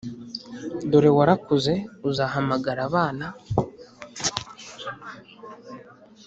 [0.89, 1.73] dore warakuze!
[2.09, 3.25] uzahamagara abana